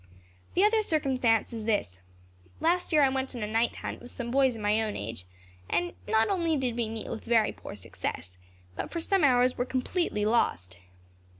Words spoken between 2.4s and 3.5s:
Last year I went on a